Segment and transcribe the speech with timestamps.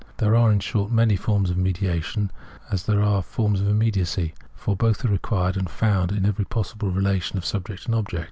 [0.17, 2.31] There are, in short, as many forms of mediation
[2.71, 6.89] as there: are forms of immediacy, for both are required and found; in every possible
[6.89, 8.19] relation of subject and object.